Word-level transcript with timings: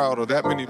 crowd 0.00 0.18
or 0.18 0.24
that 0.26 0.46
many 0.46 0.66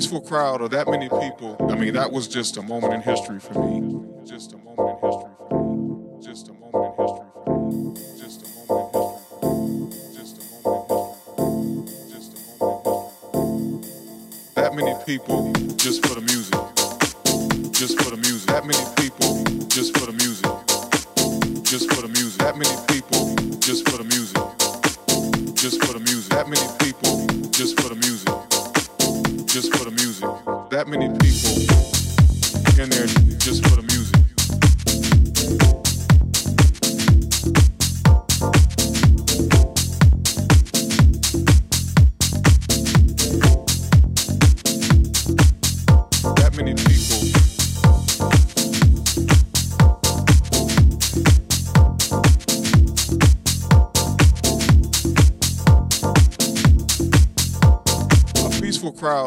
peaceful 0.00 0.22
crowd 0.22 0.62
or 0.62 0.68
that 0.70 0.88
many 0.88 1.10
people, 1.10 1.54
I 1.68 1.74
mean, 1.74 1.92
that 1.92 2.10
was 2.10 2.26
just 2.26 2.56
a 2.56 2.62
moment 2.62 2.94
in 2.94 3.02
history 3.02 3.38
for 3.38 3.52
me. 3.66 4.00
Just 4.24 4.54
a 4.54 4.56
moment 4.56 4.80
in 4.80 5.10
history 5.10 5.30
for 5.36 5.52
me. 5.60 6.22
Just 6.22 6.48
a 6.48 6.52
moment 6.54 6.74
in 6.74 6.92
history 6.96 7.26
for 7.36 7.50
me. 7.60 7.92
Just 8.18 8.42
a 8.42 8.48
moment 8.64 9.20
in 11.90 12.12
history. 12.14 12.40
That 14.54 14.74
many 14.74 14.94
people 15.04 15.52
just 15.76 16.06
for 16.06 16.14
the 16.14 16.22
music. 16.22 16.54
Just 17.74 18.00
for 18.00 18.08
the 18.08 18.16
music. 18.16 18.48
That 18.48 18.64
many 18.64 18.82
people 18.96 19.44
just 19.68 19.98
for 19.98 20.06
the 20.06 20.12
music. 20.12 20.19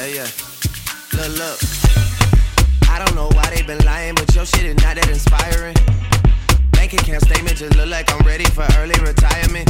Yeah, 0.00 0.24
yeah. 0.24 0.28
Look, 1.12 1.28
look. 1.36 1.60
I 2.88 2.96
don't 3.04 3.14
know 3.14 3.28
why 3.36 3.52
they 3.52 3.60
been 3.60 3.84
lying, 3.84 4.14
but 4.14 4.34
your 4.34 4.46
shit 4.46 4.64
is 4.64 4.76
not 4.76 4.96
that 4.96 5.10
inspiring. 5.10 5.76
Bank 6.72 6.94
account 6.94 7.20
statement 7.20 7.58
just 7.58 7.76
look 7.76 7.90
like 7.90 8.08
I'm 8.08 8.24
ready 8.24 8.48
for 8.48 8.64
early 8.80 8.96
retirement. 9.04 9.68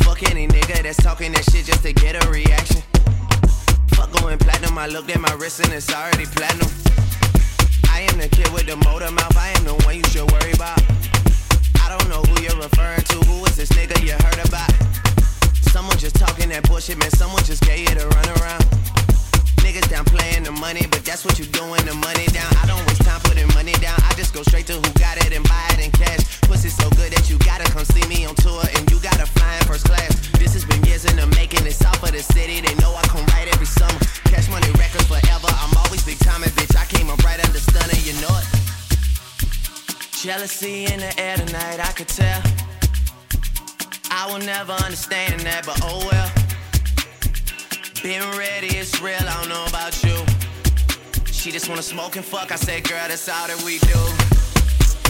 Fuck 0.00 0.24
any 0.32 0.48
nigga 0.48 0.82
that's 0.82 0.96
talking 0.96 1.32
that 1.32 1.44
shit 1.52 1.66
just 1.66 1.82
to 1.82 1.92
get 1.92 2.16
a 2.16 2.24
reaction. 2.30 2.80
Fuck 3.92 4.16
going 4.16 4.38
platinum, 4.38 4.78
I 4.78 4.86
looked 4.86 5.10
at 5.10 5.20
my 5.20 5.32
wrist 5.34 5.60
and 5.60 5.70
it's 5.70 5.92
already 5.92 6.24
platinum. 6.24 6.72
I 7.92 8.08
am 8.08 8.16
the 8.16 8.32
kid 8.32 8.48
with 8.56 8.64
the 8.64 8.76
motor 8.88 9.12
mouth, 9.12 9.36
I 9.36 9.52
am 9.52 9.64
the 9.68 9.76
one 9.84 10.00
you 10.00 10.04
should 10.08 10.24
worry 10.32 10.56
about. 10.56 10.80
I 11.84 11.92
don't 11.92 12.08
know 12.08 12.24
who 12.24 12.40
you're 12.40 12.56
referring 12.56 13.04
to, 13.12 13.16
who 13.28 13.44
is 13.44 13.56
this 13.56 13.68
nigga 13.76 14.00
you 14.00 14.16
heard 14.16 14.40
about? 14.48 14.72
Someone 15.68 15.98
just 15.98 16.16
talking 16.16 16.48
that 16.56 16.64
bullshit, 16.64 16.96
man, 16.96 17.10
someone 17.10 17.44
just 17.44 17.60
gave 17.68 17.84
you 17.84 17.94
the 18.00 18.08
runaround. 18.08 18.85
Niggas 19.66 19.90
down 19.90 20.04
playing 20.04 20.44
the 20.44 20.52
money, 20.62 20.86
but 20.86 21.02
that's 21.02 21.24
what 21.24 21.40
you 21.42 21.44
doing, 21.44 21.82
the 21.90 21.94
money 21.98 22.30
down. 22.30 22.46
I 22.62 22.70
don't 22.70 22.78
waste 22.86 23.02
time 23.02 23.18
putting 23.26 23.50
money 23.58 23.74
down, 23.82 23.98
I 24.06 24.14
just 24.14 24.30
go 24.32 24.46
straight 24.46 24.64
to 24.70 24.78
who 24.78 24.90
got 24.94 25.18
it 25.18 25.34
and 25.34 25.42
buy 25.42 25.66
it 25.74 25.82
in 25.82 25.90
cash. 25.90 26.22
Pussy 26.46 26.70
so 26.70 26.86
good 26.90 27.10
that 27.10 27.26
you 27.26 27.34
gotta 27.42 27.66
come 27.74 27.82
see 27.82 28.06
me 28.06 28.22
on 28.30 28.36
tour, 28.38 28.62
and 28.78 28.88
you 28.94 29.02
gotta 29.02 29.26
fly 29.26 29.58
in 29.58 29.66
first 29.66 29.82
class. 29.90 30.14
This 30.38 30.54
has 30.54 30.64
been 30.64 30.78
years 30.86 31.04
in 31.04 31.18
the 31.18 31.26
making, 31.34 31.66
it's 31.66 31.82
off 31.84 31.98
of 31.98 32.12
the 32.14 32.22
city, 32.22 32.62
they 32.62 32.78
know 32.78 32.94
I 32.94 33.02
come 33.10 33.26
right 33.34 33.50
every 33.50 33.66
summer. 33.66 33.98
Cash 34.30 34.46
money 34.54 34.70
records 34.78 35.10
forever, 35.10 35.50
I'm 35.50 35.74
always 35.82 36.06
big 36.06 36.22
time, 36.22 36.46
bitch. 36.46 36.78
I 36.78 36.86
came 36.86 37.10
up 37.10 37.18
right 37.26 37.42
under 37.42 37.58
Stunna, 37.58 37.98
you 38.06 38.14
know 38.22 38.38
it. 38.38 38.46
Jealousy 40.14 40.86
in 40.86 41.02
the 41.02 41.10
air 41.18 41.42
tonight, 41.42 41.82
I 41.82 41.90
could 41.90 42.06
tell. 42.06 42.38
I 44.14 44.30
will 44.30 44.46
never 44.46 44.78
understand 44.86 45.42
that, 45.42 45.66
but 45.66 45.74
oh 45.82 46.06
well. 46.06 46.35
Been 48.02 48.22
ready, 48.38 48.68
it's 48.76 49.00
real, 49.00 49.16
I 49.18 49.40
don't 49.40 49.48
know 49.48 49.64
about 49.66 50.04
you. 50.04 50.14
She 51.32 51.50
just 51.50 51.68
wanna 51.68 51.82
smoke 51.82 52.16
and 52.16 52.24
fuck, 52.24 52.52
I 52.52 52.56
said, 52.56 52.84
girl, 52.88 53.02
that's 53.08 53.28
all 53.28 53.48
that 53.48 53.60
we 53.64 53.78
do. 53.82 53.98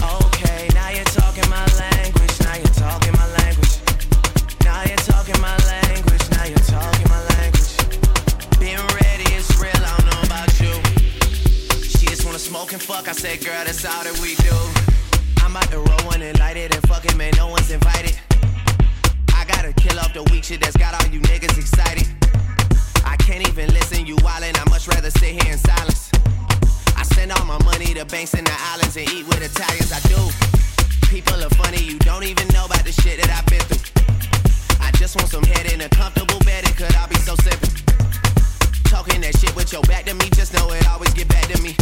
Okay, 0.01 0.67
now 0.73 0.89
you're 0.89 1.05
talking 1.13 1.47
my 1.49 1.61
language, 1.77 2.33
now 2.41 2.55
you're 2.55 2.77
talking 2.79 3.13
my 3.13 3.27
language. 3.43 3.77
Now 4.63 4.81
you're 4.87 5.03
talking 5.05 5.39
my 5.41 5.55
language, 5.67 6.25
now 6.31 6.45
you're 6.45 6.67
talking 6.69 7.07
my 7.09 7.21
language. 7.37 7.77
Been 8.57 8.81
ready, 8.97 9.27
it's 9.35 9.51
real, 9.61 9.77
I 9.77 9.93
don't 9.93 10.07
know 10.09 10.21
about 10.25 10.49
you. 10.57 10.73
She 11.85 12.07
just 12.07 12.25
wanna 12.25 12.39
smoke 12.39 12.73
and 12.73 12.81
fuck, 12.81 13.07
I 13.07 13.13
said, 13.13 13.43
girl, 13.45 13.61
that's 13.65 13.85
all 13.85 14.03
that 14.03 14.17
we 14.23 14.33
do. 14.41 14.57
I'm 15.43 15.51
about 15.51 15.69
to 15.69 15.79
roll 15.79 16.03
one 16.09 16.21
and 16.23 16.39
light 16.39 16.57
it 16.57 16.73
and 16.73 16.81
fuck 16.87 17.05
it, 17.05 17.15
man, 17.15 17.33
no 17.37 17.47
one's 17.47 17.69
invited. 17.69 18.17
I 19.35 19.45
gotta 19.45 19.73
kill 19.73 19.99
off 19.99 20.13
the 20.13 20.23
weak 20.31 20.45
shit 20.45 20.61
that's 20.61 20.77
got 20.77 20.97
all 20.97 21.07
you 21.11 21.19
niggas 21.21 21.57
excited. 21.59 22.16
Can't 23.27 23.45
even 23.49 23.67
listen, 23.73 24.05
you 24.05 24.15
wildin', 24.23 24.55
I 24.55 24.69
much 24.69 24.87
rather 24.87 25.11
sit 25.11 25.35
here 25.43 25.51
in 25.51 25.57
silence. 25.57 26.09
I 26.95 27.03
send 27.03 27.33
all 27.33 27.43
my 27.43 27.61
money 27.65 27.93
to 27.93 28.05
banks 28.05 28.33
in 28.33 28.45
the 28.45 28.55
islands 28.71 28.95
and 28.95 29.03
eat 29.11 29.27
with 29.27 29.43
Italians, 29.43 29.91
I 29.91 29.99
do. 30.07 30.15
People 31.09 31.35
are 31.43 31.49
funny, 31.59 31.83
you 31.83 31.99
don't 31.99 32.23
even 32.23 32.47
know 32.55 32.63
about 32.63 32.85
the 32.85 32.93
shit 32.93 33.19
that 33.19 33.27
I've 33.27 33.45
been 33.51 33.59
through. 33.67 34.79
I 34.79 34.91
just 34.91 35.17
want 35.17 35.27
some 35.27 35.43
head 35.43 35.69
in 35.73 35.81
a 35.81 35.89
comfortable 35.89 36.39
bed, 36.45 36.63
it 36.69 36.77
could 36.77 36.95
all 36.95 37.09
be 37.09 37.19
so 37.19 37.35
simple. 37.43 37.67
Talking 38.85 39.19
that 39.19 39.37
shit 39.37 39.53
with 39.57 39.73
your 39.73 39.81
back 39.81 40.05
to 40.05 40.13
me, 40.13 40.29
just 40.31 40.53
know 40.53 40.71
it 40.71 40.87
always 40.87 41.13
get 41.13 41.27
back 41.27 41.51
to 41.51 41.61
me. 41.61 41.75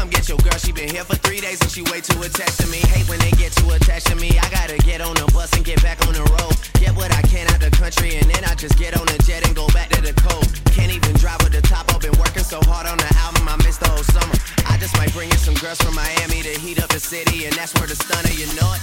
Come 0.00 0.08
get 0.08 0.30
your 0.30 0.38
girl, 0.38 0.56
she 0.56 0.72
been 0.72 0.88
here 0.88 1.04
for 1.04 1.16
three 1.16 1.40
days 1.44 1.60
and 1.60 1.70
she 1.70 1.82
way 1.92 2.00
too 2.00 2.16
attached 2.22 2.58
to 2.64 2.66
me. 2.68 2.78
Hate 2.88 3.06
when 3.06 3.18
they 3.20 3.32
get 3.32 3.52
too 3.52 3.68
attached 3.68 4.06
to 4.06 4.16
me. 4.16 4.32
I 4.40 4.48
gotta 4.48 4.78
get 4.78 5.02
on 5.02 5.12
the 5.12 5.28
bus 5.34 5.52
and 5.52 5.62
get 5.62 5.82
back 5.82 6.00
on 6.08 6.14
the 6.14 6.24
road. 6.40 6.56
Get 6.80 6.96
what 6.96 7.12
I 7.12 7.20
can 7.28 7.44
out 7.52 7.60
the 7.60 7.68
country 7.68 8.16
and 8.16 8.24
then 8.24 8.42
I 8.48 8.54
just 8.54 8.78
get 8.78 8.96
on 8.96 9.04
the 9.04 9.20
jet 9.28 9.44
and 9.44 9.54
go 9.54 9.68
back 9.76 9.90
to 9.90 10.00
the 10.00 10.14
coast. 10.24 10.64
Can't 10.72 10.90
even 10.90 11.12
drive 11.20 11.44
with 11.44 11.52
the 11.52 11.60
top 11.60 11.92
up. 11.92 12.00
Been 12.00 12.16
working 12.16 12.42
so 12.42 12.64
hard 12.64 12.86
on 12.88 12.96
the 12.96 13.12
album, 13.20 13.44
I 13.44 13.60
missed 13.60 13.80
the 13.80 13.90
whole 13.92 14.08
summer. 14.16 14.32
I 14.64 14.78
just 14.78 14.96
might 14.96 15.12
bring 15.12 15.28
in 15.28 15.36
some 15.36 15.52
girls 15.60 15.76
from 15.84 15.94
Miami 15.94 16.40
to 16.48 16.54
heat 16.64 16.82
up 16.82 16.88
the 16.88 17.00
city, 17.00 17.44
and 17.44 17.52
that's 17.52 17.76
where 17.76 17.86
the 17.86 17.92
Stunna, 17.92 18.32
you 18.40 18.48
know 18.56 18.72
it. 18.72 18.82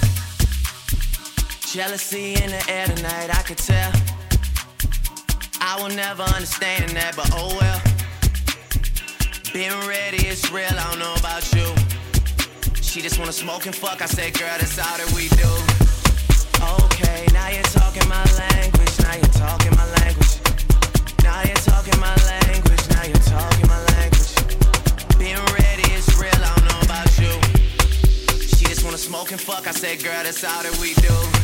Jealousy 1.66 2.38
in 2.38 2.54
the 2.54 2.62
air 2.70 2.86
tonight, 2.94 3.34
I 3.34 3.42
could 3.42 3.58
tell. 3.58 3.90
I 5.66 5.82
will 5.82 5.90
never 5.98 6.22
understand 6.22 6.94
that, 6.94 7.16
but 7.18 7.32
oh 7.34 7.58
well. 7.58 7.87
Been 9.54 9.72
ready, 9.88 10.28
it's 10.28 10.52
real, 10.52 10.68
I 10.70 10.90
don't 10.92 11.00
know 11.00 11.16
about 11.16 11.52
you. 11.54 11.74
She 12.82 13.02
just 13.02 13.18
wanna 13.18 13.32
smoke 13.32 13.66
and 13.66 13.74
fuck, 13.74 14.02
I 14.02 14.06
said, 14.06 14.38
girl, 14.38 14.56
that's 14.60 14.78
all 14.78 14.98
that 14.98 15.12
we 15.16 15.30
do. 15.30 15.50
Okay, 16.86 17.26
now 17.34 17.50
you're 17.50 17.64
talking 17.64 18.08
my 18.08 18.24
language, 18.38 19.00
now 19.02 19.16
you're 19.16 19.34
talking 19.34 19.74
my 19.76 19.88
language. 20.04 20.38
Now 21.24 21.42
you're 21.44 21.64
talking 21.64 22.00
my 22.00 22.16
language, 22.28 22.90
now 22.92 23.04
you're 23.04 23.26
talking 23.26 23.68
my 23.68 23.82
language. 23.98 24.36
Been 25.18 25.42
ready, 25.58 25.86
it's 25.96 26.14
real, 26.20 26.30
I 26.34 26.54
don't 26.54 26.66
know 26.70 26.82
about 26.86 27.10
you. 27.18 27.34
She 28.42 28.66
just 28.66 28.84
wanna 28.84 28.98
smoke 28.98 29.32
and 29.32 29.42
fuck, 29.42 29.66
I 29.66 29.72
said, 29.72 30.04
girl, 30.04 30.24
that's 30.24 30.44
all 30.44 30.62
that 30.62 30.78
we 30.80 30.94
do. 30.96 31.37